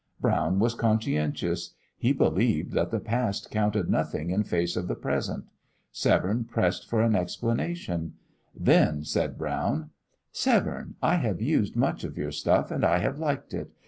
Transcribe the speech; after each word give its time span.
Brown 0.19 0.57
was 0.57 0.73
conscientious. 0.73 1.75
He 1.95 2.11
believed 2.11 2.71
that 2.73 2.89
the 2.89 2.99
past 2.99 3.51
counted 3.51 3.87
nothing 3.87 4.31
in 4.31 4.43
face 4.43 4.75
of 4.75 4.87
the 4.87 4.95
present. 4.95 5.45
Severne 5.91 6.43
pressed 6.45 6.89
for 6.89 7.03
an 7.03 7.15
explanation. 7.15 8.15
Then 8.55 9.03
said 9.03 9.37
Brown: 9.37 9.91
"Severne, 10.31 10.95
I 11.03 11.17
have 11.17 11.39
used 11.39 11.75
much 11.75 12.03
of 12.03 12.17
your 12.17 12.31
stuff, 12.31 12.71
and 12.71 12.83
I 12.83 12.97
have 12.97 13.19
liked 13.19 13.53
it. 13.53 13.69